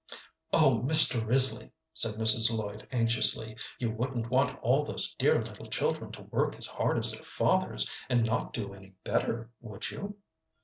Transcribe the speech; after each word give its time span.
"Oh, 0.51 0.81
Mr. 0.83 1.23
Risley," 1.27 1.71
said 1.93 2.15
Mrs. 2.15 2.51
Lloyd, 2.51 2.87
anxiously, 2.91 3.55
"you 3.77 3.91
wouldn't 3.91 4.31
want 4.31 4.57
all 4.63 4.83
those 4.83 5.13
dear 5.19 5.37
little 5.39 5.67
children 5.67 6.11
to 6.13 6.23
work 6.23 6.55
as 6.57 6.65
hard 6.65 6.97
as 6.97 7.11
their 7.11 7.21
fathers, 7.21 7.87
and 8.09 8.25
not 8.25 8.51
do 8.51 8.73
any 8.73 8.95
better, 9.03 9.51
would 9.59 9.91
you?" 9.91 10.17